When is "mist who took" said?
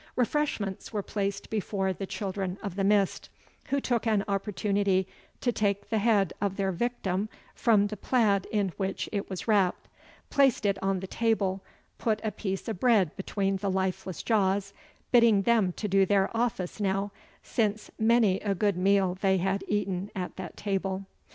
2.83-4.07